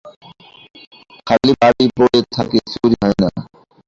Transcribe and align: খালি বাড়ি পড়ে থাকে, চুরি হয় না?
খালি 1.27 1.51
বাড়ি 1.61 1.85
পড়ে 1.97 2.19
থাকে, 2.35 2.57
চুরি 2.71 2.95
হয় 3.01 3.15
না? 3.21 3.29